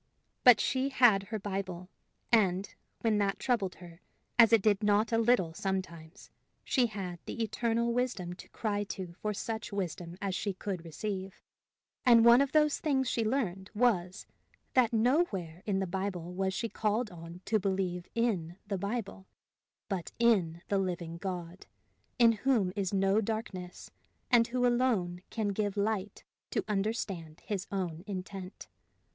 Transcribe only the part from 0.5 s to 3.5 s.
she had her Bible, and, when that